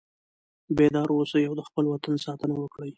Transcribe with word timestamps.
بیدار 0.77 1.07
اوسئ 1.17 1.41
او 1.47 1.53
د 1.59 1.61
خپل 1.67 1.83
وطن 1.89 2.13
ساتنه 2.25 2.55
وکړئ. 2.57 2.89